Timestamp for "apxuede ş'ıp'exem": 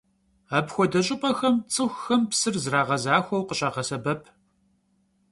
0.57-1.55